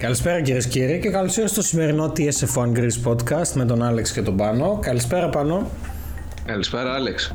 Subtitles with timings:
[0.00, 4.12] Καλησπέρα κυρίες και κύριοι και καλώς ήρθατε στο σημερινό TSF1 Greece Podcast με τον Άλεξ
[4.12, 4.78] και τον Πάνο.
[4.82, 5.70] Καλησπέρα Πάνο.
[6.46, 7.34] Καλησπέρα Άλεξ.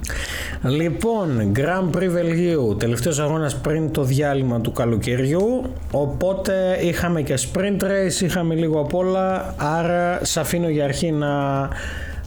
[0.62, 7.83] Λοιπόν, Grand Prix Βελγίου, τελευταίος αγώνας πριν το διάλειμμα του καλοκαιριού, οπότε είχαμε και sprint
[7.83, 11.29] race, είχαμε λίγο απ' όλα, άρα σε αφήνω για αρχή να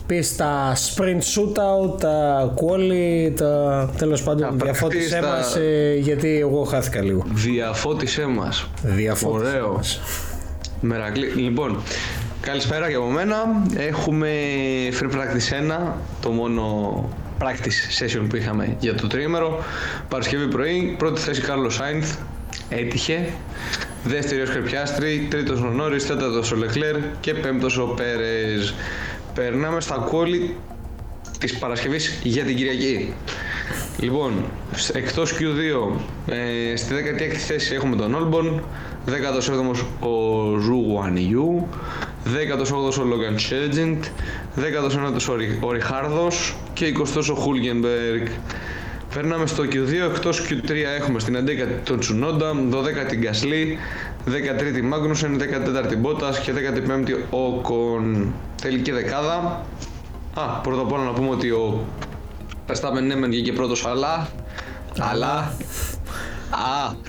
[0.07, 5.27] πεις τα sprint shootout, τα quali, τα τέλος πάντων διαφώτισέ τα...
[5.27, 7.25] μας, ε, γιατί εγώ χάθηκα λίγο.
[7.34, 8.66] Διαφώτισέ μας.
[8.82, 9.73] Διαφώτισέ Ωραίο.
[9.73, 10.00] μας.
[10.80, 11.26] Μερακλή.
[11.26, 11.82] Λοιπόν,
[12.41, 13.37] καλησπέρα και από μένα.
[13.77, 14.30] Έχουμε
[15.01, 19.64] Free Practice 1, το μόνο practice session που είχαμε για το τρίμερο.
[20.09, 22.14] Παρασκευή πρωί, πρώτη θέση Κάρλος Σάινθ,
[22.68, 23.28] έτυχε.
[24.04, 28.74] Δεύτερη ο Σκρεπιάστρη, τρίτος ο Νόρις, τέταρτος ο Λεκλέρ και πέμπτος ο Πέρες.
[29.34, 30.56] Περνάμε στα κόλλη
[31.38, 33.12] της Παρασκευής για την Κυριακή.
[34.01, 36.01] Λοιπόν, σ- εκτός Q2,
[36.73, 38.62] ε, στη 16η θέση έχουμε τον Άλμπον,
[39.08, 41.68] 17ος ο Ζου Γουανιού,
[42.24, 44.04] 18ος ο Λόγκαν Σάρτζεντ,
[44.56, 48.26] 19ος ο Ρι- ο Ριχάρδος και 20ος ο Χούλγενμπεργκ.
[49.15, 53.78] Περνάμε στο Q2, εκτός Q3 έχουμε στην 11η τον Τσουνόντα, 12η Γκασλή,
[54.26, 58.34] 13η Μάγνουσεν, 14η Μπότας και 15η Οκόν.
[58.62, 59.65] Τελική δεκάδα.
[60.34, 61.84] Α, πρώτα απ' όλα να πούμε ότι ο
[62.66, 64.28] Verstappen ναι μεν βγήκε πρώτος, αλλά...
[64.98, 65.53] Αλλά...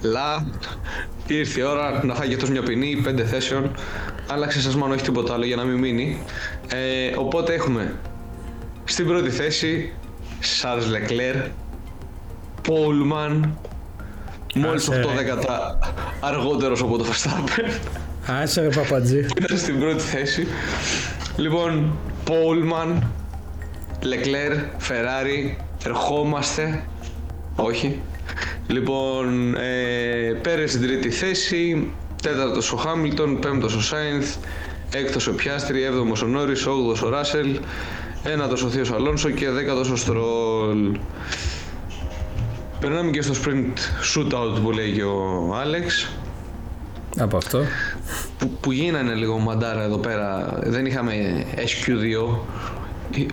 [0.03, 0.45] Αλλά...
[1.33, 3.71] Ήρθε η ώρα να φάει και αυτός μια ποινή 5 θέσεων.
[4.27, 6.23] Άλλαξε σας μόνο, όχι τίποτα άλλο για να μην μείνει.
[6.67, 7.95] Ε, οπότε έχουμε
[8.83, 9.93] στην πρώτη θέση
[10.61, 11.47] Charles Leclerc,
[12.67, 13.49] Pullman,
[14.55, 15.13] μόλις Άσε, 8 ρε.
[15.15, 15.79] δέκατα
[16.19, 17.79] αργότερος από το Verstappen.
[18.41, 19.25] Άσε ρε παπατζή.
[19.37, 20.47] Ήταν στην πρώτη θέση.
[21.37, 23.11] Λοιπόν, Πόλμαν,
[24.01, 26.83] Λεκλέρ, Φεράρι, ερχόμαστε.
[27.55, 28.01] Όχι.
[28.71, 34.35] Λοιπόν, ε, Πέρες στην τρίτη θέση, τέταρτος ο Χάμιλτον, πέμπτος ο Σάινθ,
[34.93, 37.59] έκτος ο Πιάστρι, έβδομος ο Νόρις, όγδος ο Ράσελ,
[38.23, 40.97] ένατος ο Θείος Αλόνσο και δέκατος ο Στρόλ.
[42.79, 43.77] Περνάμε και στο sprint
[44.13, 46.11] shootout που λέει και ο Άλεξ
[47.17, 47.63] Από αυτό.
[48.37, 50.59] που, που γίνανε λίγο μαντάρα εδώ πέρα.
[50.63, 52.37] Δεν είχαμε SQ2.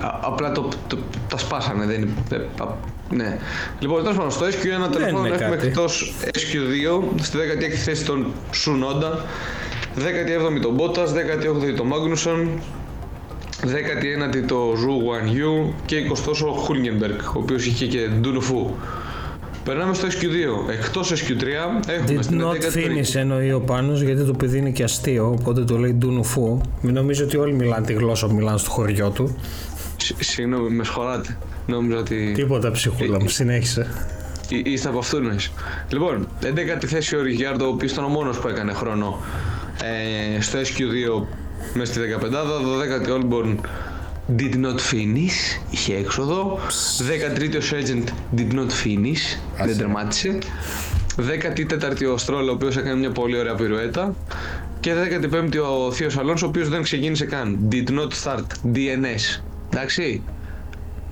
[0.00, 0.98] Α- απλά το, το-
[1.28, 1.84] τα σπάσανε.
[1.86, 2.66] Δεν, ε, α,
[3.10, 3.38] ναι.
[3.78, 4.52] Λοιπόν, τέλος πάντων, στο SQ1
[4.92, 5.66] τέλο είναι πάντων έχουμε κάτι.
[5.66, 9.24] εκτός SQ2 στη 16η θέση τον Σουνόντα,
[9.98, 12.50] 17η τον Μπότας, 18η τον Μάγνουσον,
[13.62, 18.70] 19η το Ζου Γουανιού και 20ο ο Χούλγενμπεργκ, ο οποίος είχε και Ντουνουφού.
[19.66, 20.70] Περνάμε στο SQ2.
[20.72, 24.70] Εκτός SQ3 έχουμε Did στην not 11η finish εννοεί ο Πάνος γιατί το παιδί είναι
[24.70, 26.60] και αστείο οπότε το λέει ντουνουφού.
[26.80, 29.36] Μην νομίζω ότι όλοι μιλάνε τη γλώσσα που μιλάνε στο χωριό του.
[29.96, 31.38] Σ- Συγγνώμη, με σχολάτε.
[31.66, 32.32] Νόμιζα ότι.
[32.34, 33.86] Τίποτα ψυχούλα μου, συνέχισε.
[34.48, 35.52] Εί- Είστε από αυτού νοείς.
[35.88, 39.18] Λοιπόν, 11η θέση ο Ριγιάρντο, ο οποίος ήταν ο μόνος που έκανε χρόνο
[40.36, 41.26] ε, στο SQ2
[41.74, 43.06] μέσα στη 15η.
[43.06, 43.60] 12η Όλμπορν
[44.38, 46.58] did not finish, είχε έξοδο.
[47.38, 50.38] 13η ο Σέτζεντ did not finish, δεν τερμάτισε.
[51.16, 54.14] 14η ο Στρόλ, ο οποίος έκανε μια πολύ ωραία πυρουέτα.
[54.80, 54.92] Και
[55.22, 57.58] 15η ο Θείος Αλόνσο, ο οποίος δεν ξεκίνησε καν.
[57.72, 58.44] Did not start,
[58.74, 59.40] DNS.
[59.70, 60.22] Εντάξει.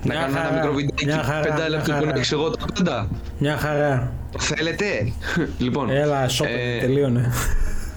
[0.03, 2.05] Να Μια κάνω ένα χαρά, μικρό μια βιντεάκι χαρά, πέντα μια λεπτό που χαρά.
[2.11, 3.07] να εξηγώ τα πάντα.
[3.37, 4.13] Μια χαρά.
[4.39, 5.11] Θέλετε;
[5.65, 7.31] λοιπόν, Έλα, σώπα, ε, τελείωνε.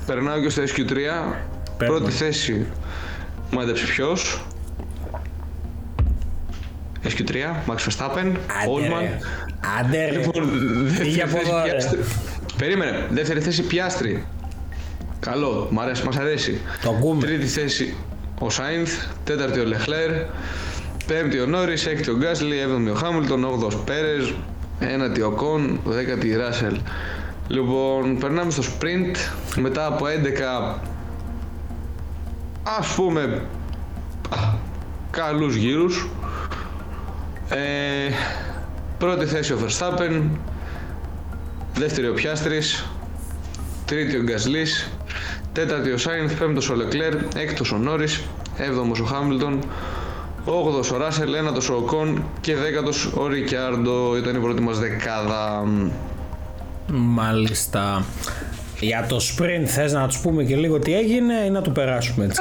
[0.06, 0.88] περνάω και στο SQ3.
[0.88, 1.26] Παίρνω.
[1.76, 2.66] Πρώτη θέση.
[3.52, 4.46] Μάντεψε ποιος.
[7.08, 7.34] SQ3,
[7.66, 9.22] Max Verstappen, Allman.
[9.78, 10.18] Άντε ρε.
[10.18, 10.50] Λοιπόν,
[10.82, 11.70] δεύτερη Φύγε από θέση εδώ, ρε.
[11.70, 11.98] Πιάστρη.
[12.56, 13.06] Περίμενε.
[13.10, 14.26] Δεύτερη θέση Πιάστρη.
[15.20, 16.60] Καλό, μ' αρέσει, μας αρέσει.
[16.82, 17.22] Το ακούμε.
[17.26, 17.96] Τρίτη θέση
[18.38, 20.10] ο Σάινθ, τέταρτη ο Λεχλέρ,
[21.06, 24.34] πέμπτη ο Νόρις, έκτη ο Γκάσλι, έβδομη ο Χάμιλτον, όγδος Πέρες,
[24.78, 26.80] ένατη ο Κον, δέκατη η Ράσελ.
[27.48, 29.16] Λοιπόν, περνάμε στο sprint,
[29.56, 30.78] μετά από 11
[32.78, 33.42] ας πούμε
[34.30, 34.36] α,
[35.10, 36.08] καλούς γύρους.
[37.50, 38.12] Ε,
[38.98, 40.22] πρώτη θέση ο Verstappen,
[41.74, 42.86] δεύτερη ο Πιάστρης,
[43.84, 44.90] τρίτη ο Γκασλής,
[45.52, 48.22] τέταρτη ο Σάινθ, πέμπτος ο Λεκλέρ, έκτος ο Νόρις,
[48.56, 49.58] έβδομος ο Χάμιλτον,
[50.44, 55.64] όγδος ο Ράσελ, ένατος ο Οκόν και δέκατος ο Ρικιάρντο ήταν η πρώτη μας δεκάδα.
[56.92, 58.04] Μάλιστα.
[58.80, 62.24] Για το sprint θες να τους πούμε και λίγο τι έγινε ή να το περάσουμε
[62.24, 62.40] έτσι;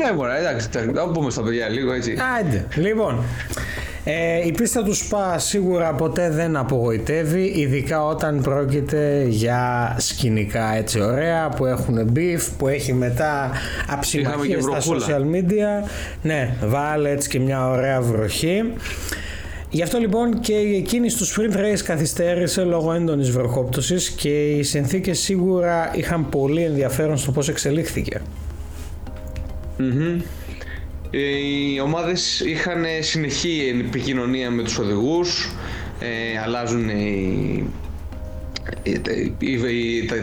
[0.00, 2.16] Ε, ναι, μωρά, εντάξει, εντάξει, θα πούμε στα παιδιά λίγο έτσι.
[2.40, 2.66] Άντε.
[2.74, 3.22] Λοιπόν,
[4.08, 11.00] ε, η πίστα του ΣΠΑ σίγουρα ποτέ δεν απογοητεύει, ειδικά όταν πρόκειται για σκηνικά έτσι
[11.00, 13.50] ωραία που έχουν beef, που έχει μετά
[13.82, 15.06] Είχαμε αψημαχίες και στα βροχούλα.
[15.06, 15.88] social media.
[16.22, 18.72] Ναι, βάλε έτσι και μια ωραία βροχή.
[19.70, 24.62] Γι' αυτό λοιπόν και η εκκίνηση του sprint race καθυστέρησε λόγω έντονης βροχόπτωσης και οι
[24.62, 28.20] συνθήκες σίγουρα είχαν πολύ ενδιαφέρον στο πώς εξελίχθηκε.
[31.10, 35.50] Οι ομάδες είχαν συνεχή επικοινωνία με τους οδηγούς,
[35.98, 37.70] ε, αλλάζουν οι,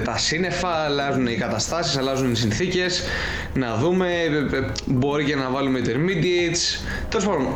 [0.04, 3.04] τα σύννεφα, αλλάζουν οι καταστάσεις, αλλάζουν οι συνθήκες,
[3.54, 7.48] να δούμε, ε, ε, μπορεί και να βάλουμε intermediates, τέλος πάντων.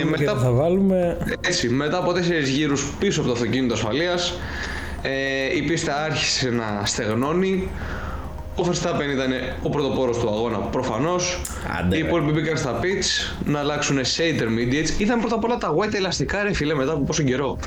[0.00, 1.18] Ε, μετά, θα βάλουμε...
[1.46, 4.38] Έτσι, μετά από τέσσερις γύρους πίσω από το αυτοκίνητο ασφαλείας,
[5.02, 7.68] ε, η πίστα άρχισε να στεγνώνει,
[8.56, 9.30] ο Verstappen ήταν
[9.62, 11.40] ο πρωτοπόρος του αγώνα προφανώς.
[11.92, 15.00] Οι υπόλοιποι μπήκαν στα pits να αλλάξουν σε intermediates.
[15.00, 17.58] Ήταν πρώτα απ' όλα τα white ελαστικά ρε φίλε μετά από πόσο καιρό.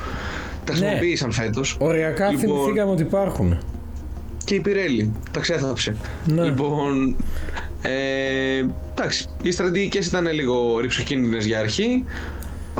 [0.64, 0.78] Τα ναι.
[0.78, 1.34] χρησιμοποίησαν ναι.
[1.34, 1.76] φέτος.
[1.78, 3.58] Οριακά λοιπόν, θυμηθήκαμε ότι υπάρχουν.
[4.44, 5.96] Και η Pirelli τα ξέθαψε.
[6.26, 6.44] Ναι.
[6.44, 7.16] Λοιπόν,
[7.82, 8.64] ε,
[8.94, 12.04] εντάξει, οι στρατηγικές ήταν λίγο ρηψοκίνδυνες για αρχή.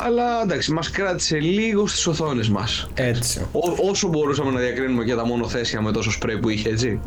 [0.01, 2.89] Αλλά εντάξει, μας κράτησε λίγο στις οθόνες μας.
[2.95, 3.47] Έτσι.
[3.91, 7.01] όσο μπορούσαμε να διακρίνουμε για τα μονοθέσια με τόσο σπρέι που είχε, έτσι.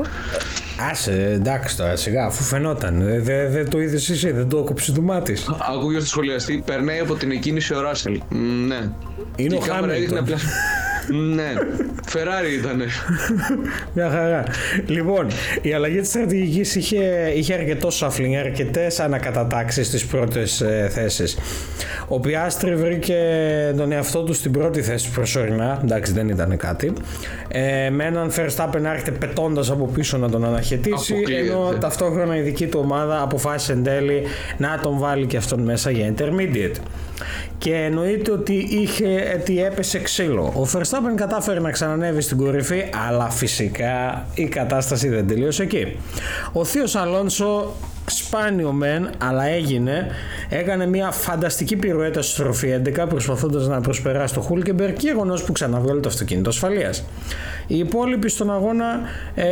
[0.91, 3.03] Άσε, εντάξει τώρα, σιγά, αφού φαινόταν.
[3.03, 5.37] Δεν δε, δε το είδες εσύ, δεν το έκοψες του μάτι.
[5.75, 8.21] Ακούγε στο σχολιαστή, περνάει από την εκκίνηση ο Ράσελ.
[8.67, 8.89] Ναι.
[9.35, 10.27] Είναι ο Χάμιλτον.
[11.09, 11.53] Ναι,
[12.05, 12.81] Φεράρι ήταν.
[13.93, 14.43] Μια χαρά.
[14.85, 15.27] Λοιπόν,
[15.61, 21.37] η αλλαγή της στρατηγικής είχε, είχε αρκετός σαφλινγκ, αρκετές ανακατατάξεις στις πρώτες ε, θέσεις.
[22.07, 23.17] Ο Πιάστρη βρήκε
[23.77, 25.79] τον εαυτό του στην πρώτη θέση προσωρινά.
[25.83, 26.93] Εντάξει, δεν ήταν κάτι.
[27.47, 31.15] Ε, με έναν Verstappen να έρχεται πετώντας από πίσω να τον αναχαιτήσει.
[31.39, 34.23] Ενώ ταυτόχρονα η δική του ομάδα αποφάσισε εν τέλει
[34.57, 36.79] να τον βάλει και αυτόν μέσα για intermediate
[37.57, 40.43] και εννοείται ότι, είχε, ότι έπεσε ξύλο.
[40.43, 45.97] Ο Verstappen κατάφερε να ξανανεύει στην κορυφή, αλλά φυσικά η κατάσταση δεν τελείωσε εκεί.
[46.51, 47.73] Ο Θείος Αλόνσο
[48.15, 50.07] σπάνιο μεν, αλλά έγινε.
[50.49, 55.51] Έκανε μια φανταστική πυροέτα στη στροφή 11 προσπαθώντας να προσπεράσει το Χούλκεμπερ και γεγονό που
[55.51, 57.03] ξαναβγάλει το αυτοκίνητο ασφαλείας.
[57.67, 58.99] Οι υπόλοιποι στον αγώνα
[59.35, 59.45] ε,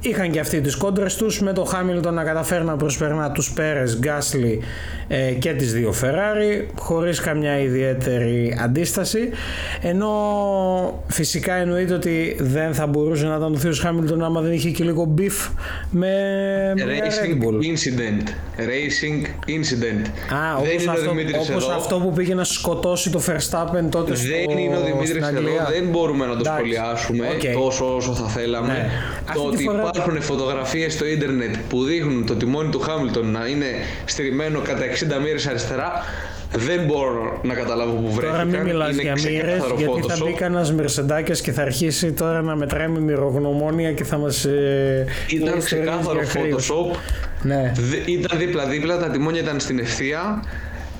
[0.00, 3.98] είχαν και αυτοί τις κόντρες τους με το Χάμιλτον να καταφέρει να προσπερνά τους Πέρες,
[3.98, 4.60] Γκάσλι
[5.08, 9.30] ε, και τις δύο Φεράρι χωρίς καμιά ιδιαίτερη αντίσταση
[9.82, 10.10] ενώ
[11.06, 14.84] φυσικά εννοείται ότι δεν θα μπορούσε να ήταν ο Θείος Χάμιλτον άμα δεν είχε και
[14.84, 15.48] λίγο beef
[15.90, 16.12] με
[16.76, 17.55] Racing Red Bull.
[17.62, 18.28] Incident.
[18.58, 20.06] Racing Incident.
[20.34, 21.76] Α, δεν όπως, είναι αυτό, ο Δημήτρης όπως εδώ.
[21.76, 25.40] αυτό που πήγε να σκοτώσει το Verstappen τότε δεν στο Δεν είναι ο Δημήτρης εδώ,
[25.70, 27.52] δεν μπορούμε να το σχολιάσουμε okay.
[27.54, 28.72] τόσο όσο θα θέλαμε.
[28.72, 28.90] Ναι.
[29.34, 29.90] Το ότι φορά...
[29.94, 33.66] υπάρχουν φωτογραφίες στο ίντερνετ που δείχνουν το τιμόνι του Χάμιλτον να είναι
[34.04, 34.84] στηριμμένο κατά
[35.18, 35.92] 60 μοίρες αριστερά
[36.52, 38.50] δεν μπορώ να καταλάβω που βρέθηκαν.
[38.50, 42.56] Τώρα μην μιλάς για μοίρες, γιατί θα μπει κανένας μερσεντάκια και θα αρχίσει τώρα να
[42.56, 44.44] μετράει με μυρογνωμόνια και θα μας.
[44.44, 46.96] Ε, ήταν ξεκάθαρο Photoshop.
[47.46, 47.72] Ναι.
[48.06, 50.42] Ήταν δίπλα-δίπλα, τα τιμόνια ήταν στην ευθεία.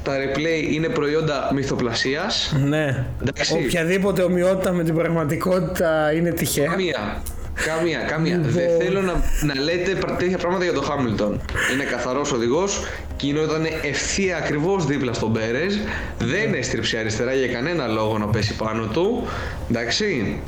[0.02, 2.56] Τα replay είναι προϊόντα μυθοπλασίας.
[2.64, 3.04] Ναι.
[3.22, 3.62] Εντάξει.
[3.64, 6.66] Οποιαδήποτε ομοιότητα με την πραγματικότητα είναι τυχαία.
[6.66, 7.22] Καμία.
[7.64, 8.38] Καμία, καμία.
[8.42, 8.80] Δεν λοιπόν.
[8.80, 9.12] θέλω να,
[9.42, 11.40] να λέτε τέτοια πράγματα για τον Χάμιλτον.
[11.72, 12.84] Είναι καθαρός οδηγός,
[13.16, 15.78] κινόταν ευθεία ακριβώς δίπλα στον Πέρες.
[16.18, 19.26] Δεν έστριψε αριστερά για κανένα λόγο να πέσει πάνω του.
[19.70, 20.40] Εντάξει.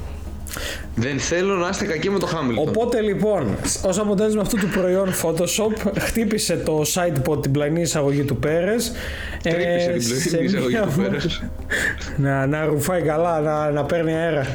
[0.99, 2.69] Δεν θέλω να είστε κακοί με το Hamilton.
[2.69, 8.37] Οπότε λοιπόν, ως αποτέλεσμα αυτού του προϊόν Photoshop, χτύπησε το site την πλανή εισαγωγή του
[8.37, 8.93] Πέρες.
[9.43, 11.43] Τρύπησε ε, την πλανή εισαγωγή του Πέρες.
[12.17, 14.47] να, να ρουφάει καλά, να, να παίρνει αέρα.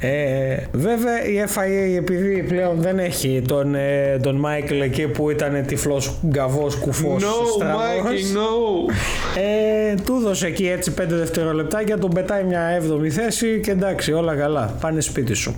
[0.00, 5.64] Ε, βέβαια η FIA επειδή πλέον δεν έχει τον, ε, τον Μάικλ εκεί που ήταν
[5.66, 8.92] τυφλός γκαβός κουφός no, Mikey, no.
[9.40, 14.34] Ε, του δώσε εκεί έτσι 5 δευτερολεπτάκια τον πετάει μια 7η θέση και εντάξει όλα
[14.34, 15.56] καλά πάνε σπίτι σου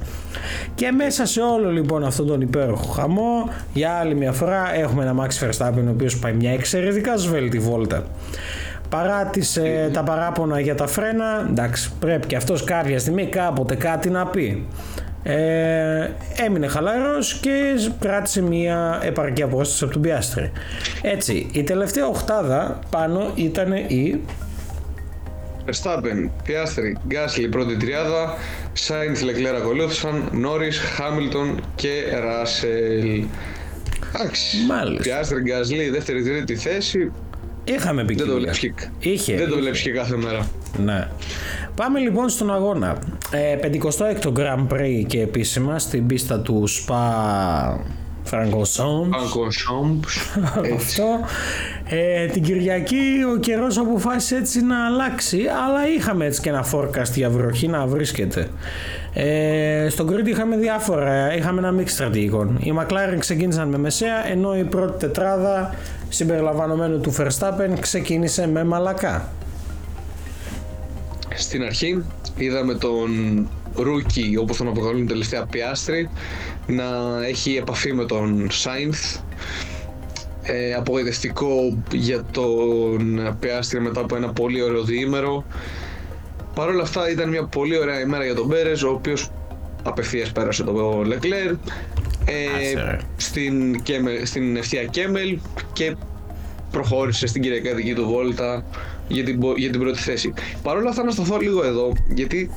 [0.75, 5.14] και μέσα σε όλο λοιπόν αυτόν τον υπέροχο χαμό για άλλη μια φορά έχουμε ένα
[5.25, 8.04] Max Verstappen ο οποίος πάει μια εξαιρετικά σβέλτη βόλτα.
[8.88, 13.75] Παρά τις, ε, τα παράπονα για τα φρένα εντάξει πρέπει και αυτός κάποια στιγμή κάποτε
[13.75, 14.66] κάτι να πει.
[15.23, 16.09] Ε,
[16.47, 17.61] έμεινε χαλαρός και
[17.99, 20.52] κράτησε μια επαρκή απόσταση από τον Πιάστρη.
[21.02, 24.21] Έτσι η τελευταία οχτάδα πάνω ήταν η
[25.66, 28.35] Verstappen, Πιάστρη, Γκάσλι πρώτη τριάδα,
[28.73, 33.25] Σάινθ, Λεκλέρα ακολούθησαν, Νόρις, Χάμιλτον και Ράσελ.
[34.14, 34.57] Εντάξει.
[34.69, 35.02] Μάλιστα.
[35.02, 37.12] Πιάστρη, Γκάσλι, δεύτερη τρίτη θέση.
[37.64, 38.14] Είχαμε πει.
[38.14, 39.37] Δεν το βλέπεις και, Είχε.
[39.37, 40.47] Δεν το βλέπεις και κάθε μέρα.
[40.79, 41.09] Ναι.
[41.75, 42.99] Πάμε λοιπόν στον αγώνα.
[43.31, 47.76] Ε, 56ο Grand Prix και επίσημα στην πίστα του Spa
[48.31, 49.33] Francorchamps.
[50.75, 51.05] Αυτό.
[51.95, 57.13] Ε, την Κυριακή ο καιρός αποφάσισε έτσι να αλλάξει, αλλά είχαμε έτσι και ένα forecast
[57.15, 58.49] για βροχή να βρίσκεται.
[59.13, 62.59] Ε, στον Κρήτη είχαμε διάφορα, είχαμε ένα μίξ στρατηγικών.
[62.61, 65.75] Οι McLaren ξεκίνησαν με μεσαία, ενώ η πρώτη τετράδα
[66.09, 69.29] συμπεριλαμβανομένου του Verstappen ξεκίνησε με μαλακά.
[71.35, 72.05] στην αρχή
[72.37, 73.09] είδαμε τον
[73.75, 76.11] Ρούκι, όπως τον αποκαλούν τελευταία Πιάστρη,
[76.67, 76.85] να
[77.29, 79.17] έχει επαφή με τον Σάινθ.
[80.43, 85.45] Ε, απογοητευτικό για τον Πιάστρη μετά από ένα πολύ ωραίο διήμερο.
[86.55, 89.31] Παρ' όλα αυτά ήταν μια πολύ ωραία ημέρα για τον Πέρες, ο οποίος
[89.83, 91.57] απευθείας πέρασε τον Λεκλέρ ε,
[93.17, 93.83] στην,
[94.25, 95.39] στην ευθεία Κέμελ
[95.73, 95.97] και
[96.71, 98.65] προχώρησε στην κυριακάτικη του βόλτα
[99.09, 100.33] για την, για την πρώτη θέση.
[100.63, 102.51] Παρ' όλα αυτά να σταθώ λίγο εδώ, γιατί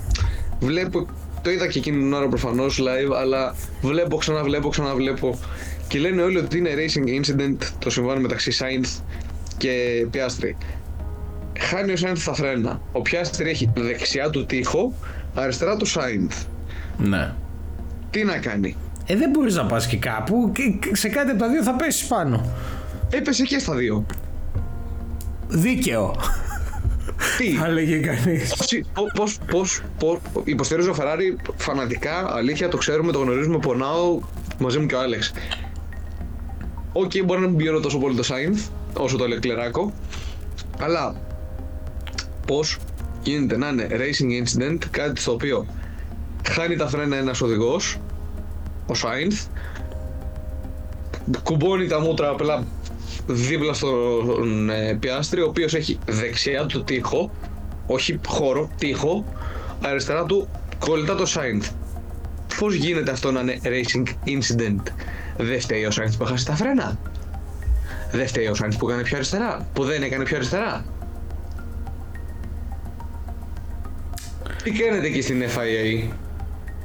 [0.60, 1.08] βλέπω,
[1.42, 5.39] το είδα και εκείνη την ώρα προφανώς live, αλλά βλέπω, ξαναβλέπω, ξαναβλέπω
[5.95, 9.01] και λένε όλοι ότι είναι racing incident το συμβάν μεταξύ Sainz
[9.57, 10.65] και Piastri.
[11.59, 12.81] Χάνει ο Sainz τα φρένα.
[12.91, 14.93] Ο Piastri έχει δεξιά του τοίχο,
[15.35, 16.45] αριστερά του Sainz.
[16.97, 17.33] Ναι.
[18.09, 18.75] Τι να κάνει;
[19.05, 20.51] Ε, δεν μπορείς να πας και κάπου.
[20.91, 22.49] Σε κάτι από τα δύο θα πέσεις πάνω.
[23.09, 24.05] Έπεσε και στα δύο.
[25.47, 26.15] Δίκαιο.
[27.37, 28.55] Τι; Θα λέγε κανείς.
[29.15, 29.39] Πώς.
[29.51, 34.19] Πώς, πώς, υποστηρίζω Ferrari φανατικά, αλήθεια το ξέρουμε, το γνωρίζουμε, πονάω
[34.57, 35.33] μαζί μου και ο Άλεξ.
[36.98, 39.91] OK, okay, μπορεί να μην πιώνω τόσο πολύ το Sainz όσο το Leclerc,
[40.79, 41.15] αλλά
[42.47, 42.77] πώς
[43.23, 45.65] γίνεται να είναι racing incident, κάτι στο οποίο
[46.49, 47.97] χάνει τα φρένα ένας οδηγός,
[48.85, 49.47] ο Sainz,
[51.43, 52.63] κουμπώνει τα μούτρα απλά
[53.27, 57.31] δίπλα στον ε, Πιάστρη, ο οποίος έχει δεξιά του τοίχο,
[57.87, 59.25] όχι χώρο, τοίχο,
[59.81, 60.47] αριστερά του
[60.79, 61.69] κολλητά το Sainz.
[62.59, 64.81] Πώς γίνεται αυτό να είναι racing incident;
[65.38, 66.98] Δεν φταίει ο Sainz που έχασε τα φρένα.
[68.12, 70.86] Δεν φταίει ο Sainz που έκανε πιο αριστερά, που δεν έκανε πιο αριστερά.
[74.63, 76.10] Τι κάνετε εκεί στην FIA.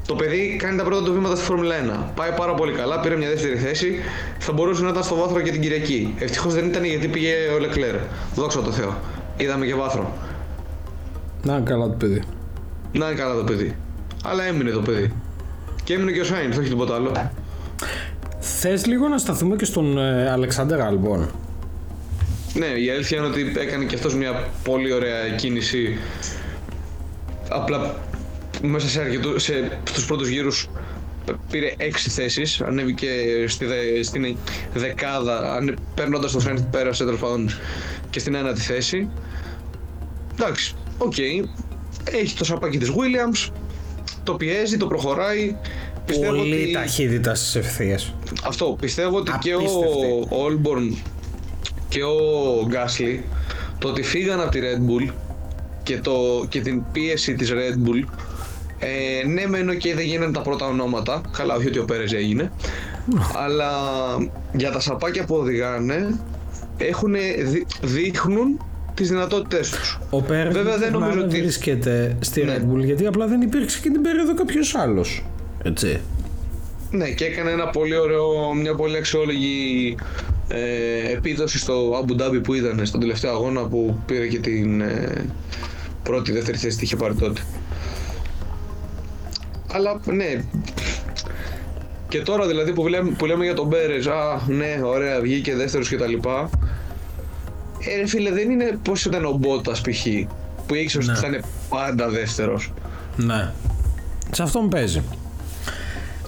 [0.06, 1.74] Το παιδί κάνει τα πρώτα του βήματα στη Φόρμουλα
[2.08, 2.12] 1.
[2.14, 3.94] Πάει πάρα πολύ καλά, πήρε μια δεύτερη θέση.
[4.38, 6.14] Θα μπορούσε να ήταν στο βάθρο και την Κυριακή.
[6.18, 7.94] Ευτυχώς δεν ήταν γιατί πήγε ο Λεκλέρ.
[8.34, 8.94] Δόξα τω Θεώ.
[9.36, 10.12] Είδαμε και βάθρο.
[11.42, 12.22] Να είναι καλά το παιδί.
[12.92, 13.76] Να είναι καλά το παιδί.
[14.24, 15.12] Αλλά έμεινε το παιδί.
[15.84, 17.12] Και έμεινε και ο Σάινς, όχι τίποτα άλλο.
[18.62, 21.30] Θες λίγο να σταθούμε και στον ε, Αλεξάντερ Άλμπον;
[22.54, 25.98] Ναι, η αλήθεια είναι ότι έκανε και αυτός μια πολύ ωραία κίνηση.
[27.48, 27.94] Απλά
[28.62, 30.68] μέσα σε, αρκετού, σε στους πρώτους γύρους
[31.50, 33.08] πήρε έξι θέσεις, ανέβηκε
[33.46, 34.36] στη δε, στην
[34.74, 37.50] δεκάδα, ανε, παίρνοντας το Σάινθ πέρασε τέλος πάντων
[38.10, 39.08] και στην ένατη θέση.
[40.40, 41.14] Εντάξει, OK.
[41.16, 41.44] Okay.
[42.12, 43.52] Έχει το σαπάκι της Williams,
[44.24, 45.56] το πιέζει, το προχωράει.
[46.10, 46.72] Πιστεύω Πολύ ότι...
[46.72, 48.14] ταχύτητα στις ευθείες.
[48.44, 50.96] Αυτό, πιστεύω ότι και ο Όλμπορν
[51.88, 53.24] και ο Γκάσλι
[53.78, 55.12] το ότι φύγαν από τη Red Bull
[55.82, 58.04] και, το, και την πίεση της Red Bull
[58.78, 61.20] ε, ναι, μεν και δεν γίνανε τα πρώτα ονόματα.
[61.36, 62.52] Καλά, όχι ότι ο Πέρες έγινε.
[63.44, 63.70] αλλά
[64.52, 66.18] για τα σαπάκια που οδηγάνε
[66.76, 67.14] έχουν,
[67.82, 68.60] δείχνουν
[68.94, 69.98] τις δυνατότητές τους.
[70.10, 72.56] Ο Πέρες Βέβαια δεν νομίζω ότι βρίσκεται στη ναι.
[72.56, 75.24] Red Bull γιατί απλά δεν υπήρξε και την περίοδο κάποιος άλλος.
[75.62, 76.00] Έτσι.
[76.90, 79.96] Ναι, και έκανε ένα πολύ ωραίο, μια πολύ αξιόλογη
[80.48, 85.26] ε, επίδοση στο Abu Dhabi που ήταν στον τελευταίο αγώνα που πήρε και την ε,
[86.02, 87.40] πρώτη, δεύτερη θέση που είχε πάρει τότε.
[89.72, 90.44] Αλλά ναι.
[92.08, 95.88] Και τώρα δηλαδή που λέμε, που λέμε για τον Μπέρε, α, ναι, ωραία, βγήκε δεύτερος
[95.88, 96.14] κτλ.
[97.78, 100.06] Ε, ρε φίλε, δεν είναι πώς ήταν ο Μπότας π.χ.
[100.66, 101.12] που ήξερε ναι.
[101.12, 102.72] ότι θα είναι πάντα δεύτερος.
[103.16, 103.52] Ναι.
[104.30, 105.02] Σε αυτόν παίζει.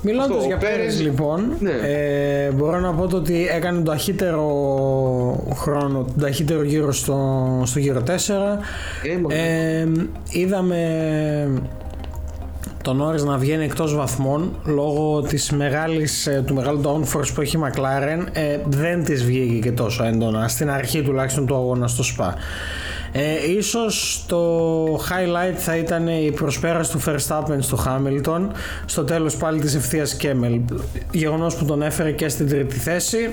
[0.03, 1.71] Μιλώντας για Πέρες, λοιπόν, ναι.
[1.71, 4.45] ε, μπορώ να πω ότι έκανε τον ταχύτερο
[5.55, 8.11] χρόνο, τον ταχύτερο γύρο στο, στο γύρο 4.
[9.31, 9.87] Ε, ε,
[10.31, 10.79] είδαμε
[12.83, 17.57] τον Norris να βγαίνει εκτός βαθμών λόγω της μεγάλης, ε, του μεγάλου downforce που έχει
[17.57, 22.05] η McLaren ε, δεν της βγήκε και τόσο έντονα στην αρχή τουλάχιστον του αγώνα στο
[22.17, 22.33] Spa.
[23.13, 28.41] Ε, ίσως το highlight θα ήταν η προσπέραση του Verstappen στο Hamilton
[28.87, 30.61] στο τέλος πάλι της ευθείας Kemmel.
[31.13, 33.33] Γεγονός που τον έφερε και στην τρίτη θέση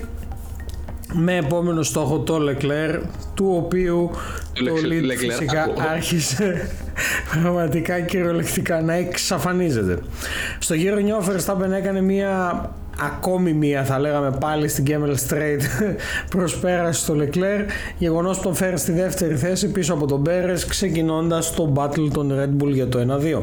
[1.13, 2.99] με επόμενο στόχο το Leclerc
[3.33, 4.09] του οποίου
[4.53, 6.69] το lead φυσικά άρχισε
[7.31, 9.99] πραγματικά κυριολεκτικά να εξαφανίζεται.
[10.59, 12.63] Στο γύρο 9 ο Verstappen έκανε μια
[13.01, 15.95] ακόμη μία θα λέγαμε πάλι στην Kemmel Straight
[16.29, 17.65] προσπέρασε στο Leclerc.
[17.97, 22.31] Γεγονός που τον φέρει στη δεύτερη θέση πίσω από τον Πέρες ξεκινώντας το battle των
[22.39, 23.41] Red Bull για το 1-2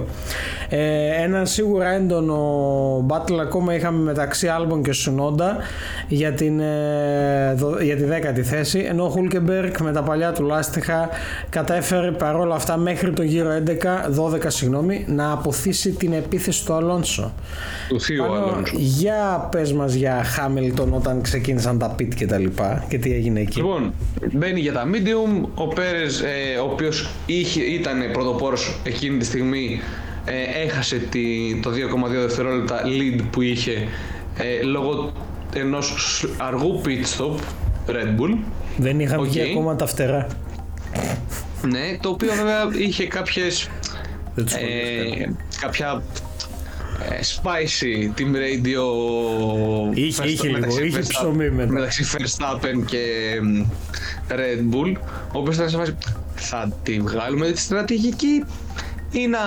[0.69, 5.63] ε, ένα σίγουρα έντονο battle ακόμα είχαμε μεταξύ Albon και Sunoda
[6.09, 11.09] για, την, ε, για τη δέκατη θέση ενώ ο Hulkenberg με τα παλιά του λάστιχα
[11.49, 13.71] κατέφερε παρόλα αυτά μέχρι το γύρο 11,
[14.35, 17.33] 12 συγγνώμη, να αποθήσει την επίθεση του Αλόνσο.
[17.89, 18.77] Του θείου Αλόνσο.
[18.77, 23.41] Για πες μας για Χάμιλτον όταν ξεκίνησαν τα πιτ και τα λοιπά και τι έγινε
[23.41, 23.57] εκεί.
[23.57, 23.93] Λοιπόν,
[24.33, 29.81] μπαίνει για τα medium, ο Πέρες, ε, ο οποίος είχε, ήταν πρωτοπόρος εκείνη τη στιγμή,
[30.27, 31.75] ε, έχασε τη, το 2,2
[32.09, 33.89] δευτερόλεπτα lead που είχε
[34.37, 35.13] ε, λόγω
[35.55, 37.35] ενός αργού pit stop
[37.89, 38.39] Red Bull.
[38.77, 40.27] Δεν είχαν βγει ακόμα τα φτερά.
[41.63, 43.69] Ναι, το οποίο βέβαια είχε κάποιες
[44.37, 45.27] ε,
[45.61, 46.03] κάποια
[47.11, 48.85] ε, spicy team radio
[49.95, 51.73] είχε, είχε λίγο, είχε ψωμί μετά.
[51.73, 53.01] μεταξύ Verstappen και
[54.29, 54.93] Red Bull
[55.33, 55.97] ο οποίος ήταν σε φάση
[56.35, 58.45] θα τη βγάλουμε τη στρατηγική
[59.19, 59.39] ή να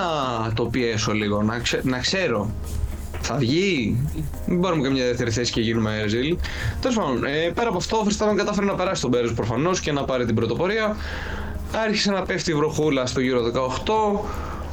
[0.54, 2.50] το πιέσω λίγο, να, ξέ, να ξέρω
[3.20, 3.96] θα βγει,
[4.46, 6.36] μην πάρουμε καμιά δεύτερη θέση και γίνουμε ζήλ.
[6.80, 9.92] Τέλος πάντων, ε, πέρα από αυτό, ο Verstappen κατάφερε να περάσει τον Πέρες προφανώς και
[9.92, 10.96] να πάρει την πρωτοπορία.
[11.84, 14.24] Άρχισε να πέφτει η βροχούλα στο γύρο 18.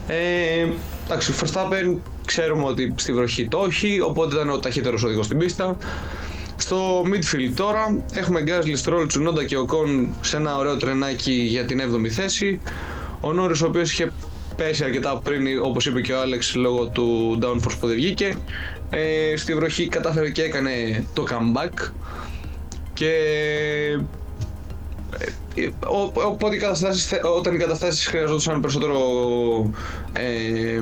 [0.08, 0.68] Ε,
[1.06, 5.38] εντάξει, ο Verstappen ξέρουμε ότι στη βροχή το έχει, οπότε ήταν ο ταχύτερος οδηγός στην
[5.38, 5.78] πίστα.
[6.58, 11.66] Στο midfield τώρα έχουμε Gasly, Stroll, Tsunoda και ο Κον σε ένα ωραίο τρενάκι για
[11.66, 12.60] την 7η θέση.
[13.22, 14.12] Ο Νόρις ο οποίος είχε
[14.58, 18.36] πέσει αρκετά πριν, όπως είπε και ο Άλεξ, λόγω του downforce που δεν βγήκε.
[18.90, 21.92] Ε, στη βροχή κατάφερε και έκανε το comeback
[22.94, 23.12] και
[26.14, 29.00] Οπότε οι καταστάσεις, όταν οι καταστάσεις χρειαζόταν περισσότερο,
[30.14, 30.80] ε,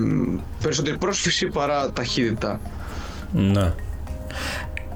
[0.62, 2.60] περισσότερη πρόσφυση παρά ταχύτητα.
[3.32, 3.74] Ναι.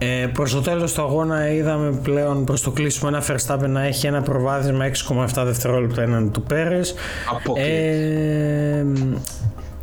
[0.02, 4.08] Ε, προς το τέλος του αγώνα είδαμε πλέον προς το κλείσιμο ένα Verstappen να έχει
[4.08, 6.94] ένα προβάδισμα 6,7 δευτερόλεπτα έναν του Πέρες.
[7.56, 8.86] Ε,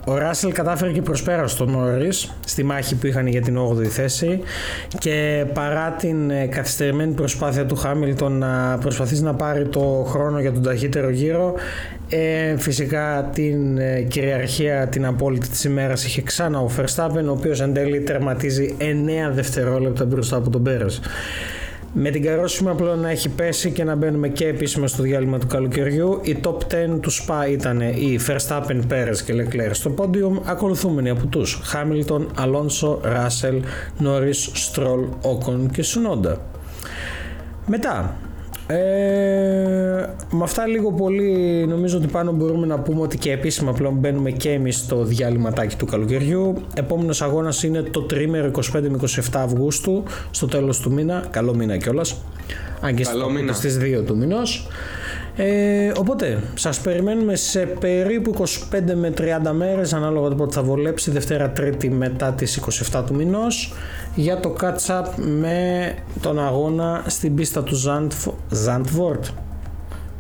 [0.09, 2.09] ο Ράσελ κατάφερε και προσπέρασε τον Νόρι
[2.45, 4.41] στη μάχη που είχαν για την 8η θέση
[4.99, 10.53] και παρά την ε, καθυστερημένη προσπάθεια του Χάμιλτον να προσπαθήσει να πάρει το χρόνο για
[10.53, 11.55] τον ταχύτερο γύρο
[12.09, 17.61] ε, φυσικά την ε, κυριαρχία την απόλυτη της ημέρας είχε ξανά ο Verstappen ο οποίος
[17.61, 18.85] εν τέλει τερματίζει 9
[19.33, 21.01] δευτερόλεπτα μπροστά από τον Πέρες.
[21.99, 25.47] Με την καρόσιμα πλέον να έχει πέσει και να μπαίνουμε και επίσημα στο διάλειμμα του
[25.47, 31.11] καλοκαιριού, η top 10 του SPA ήταν οι Verstappen, Perez και Leclerc στο podium, ακολουθούμενοι
[31.11, 33.61] από τους Hamilton, Alonso, Russell,
[34.03, 34.41] Norris,
[34.73, 36.35] Stroll, Ocon και Sunoda.
[37.67, 38.17] Μετά,
[38.69, 38.77] ε,
[40.31, 44.31] με αυτά λίγο πολύ νομίζω ότι πάνω μπορούμε να πούμε ότι και επίσημα πλέον μπαίνουμε
[44.31, 46.55] και εμείς στο διάλειμματάκι του καλοκαιριού.
[46.75, 51.25] Επόμενος αγώνας είναι το τρίμερο 25 με 27 Αυγούστου στο τέλος του μήνα.
[51.31, 52.17] Καλό μήνα κιόλας.
[52.81, 53.05] Αν και
[53.53, 54.69] στις 2 του μηνός.
[55.37, 58.45] Ε, οπότε, σας περιμένουμε σε περίπου 25
[58.95, 62.61] με 30 μέρες ανάλογα το πότε θα βολέψει Δευτέρα Τρίτη μετά τις
[62.93, 63.73] 27 του μηνός
[64.17, 67.77] για το catch-up με τον αγώνα στην πίστα του
[68.67, 69.23] Zandvoort.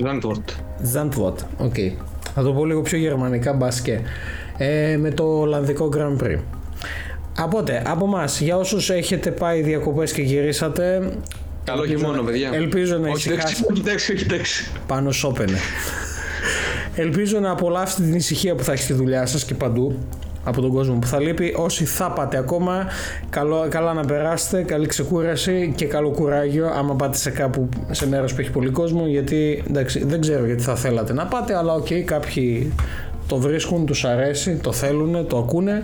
[0.06, 0.48] Zandvoort.
[0.94, 1.74] Zandvoort, OK.
[1.74, 1.92] Okay.
[2.34, 4.02] Θα το πω λίγο πιο γερμανικά μπας και.
[4.56, 6.38] Ε, με το Ολλανδικό Grand Prix.
[7.40, 11.12] Οπότε, από εμάς, για όσους έχετε πάει διακοπές και γυρίσατε,
[11.64, 12.50] Καλό χειμώνα, παιδιά.
[12.52, 13.72] Ελπίζω να ησυχάσετε.
[13.72, 14.64] Κοιτάξτε, κοιτάξτε.
[14.86, 15.58] Πάνω σώπαινε.
[16.94, 19.98] Ελπίζω να απολαύσετε την ησυχία που θα έχει στη δουλειά σας και παντού
[20.46, 21.54] από τον κόσμο που θα λείπει.
[21.56, 22.86] Όσοι θα πάτε ακόμα,
[23.30, 28.34] καλό, καλά να περάσετε, καλή ξεκούραση και καλό κουράγιο άμα πάτε σε κάπου σε μέρος
[28.34, 31.86] που έχει πολύ κόσμο γιατί εντάξει, δεν ξέρω γιατί θα θέλατε να πάτε αλλά OK,
[31.86, 32.72] okay, κάποιοι
[33.26, 35.80] το βρίσκουν, τους αρέσει, το θέλουν, το ακούνε.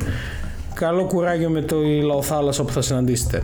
[0.74, 3.42] Καλό κουράγιο με το λαοθάλασσα που θα συναντήσετε.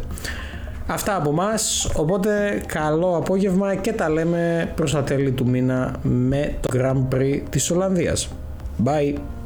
[0.87, 1.51] Αυτά από εμάς.
[1.95, 7.41] Οπότε καλό απόγευμα και τα λέμε προς τα τέλη του μήνα με το Grand Prix
[7.51, 8.29] της Ολλανδίας.
[8.85, 9.38] Bye!